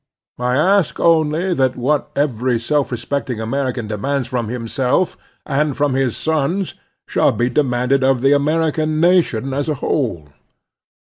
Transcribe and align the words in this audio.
I 0.39 0.55
ask 0.55 0.99
only 0.99 1.53
that 1.53 1.75
what 1.75 2.09
every 2.15 2.59
self 2.59 2.91
respecting 2.91 3.39
American 3.39 3.85
demands 3.85 4.29
3 4.29 4.37
4 4.37 4.41
The 4.41 4.43
Strenuous 4.67 4.77
Life 4.79 4.85
from 4.87 4.93
himself 4.95 5.17
and 5.45 5.77
from 5.77 5.93
his 5.93 6.17
sons 6.17 6.73
shall 7.05 7.31
be 7.31 7.49
demanded 7.51 8.03
of 8.03 8.21
the 8.21 8.33
American 8.33 8.99
nation 8.99 9.53
as 9.53 9.69
a 9.69 9.75
whole. 9.75 10.29